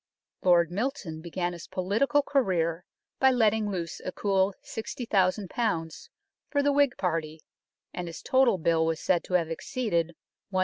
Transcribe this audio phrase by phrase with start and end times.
[0.41, 2.85] Lord Milton began his political career
[3.19, 5.47] by letting loose a cool 60,000
[6.49, 7.41] for the Whig party,
[7.93, 10.15] and his total bill was said to have exceeded
[10.49, 10.55] 100,000.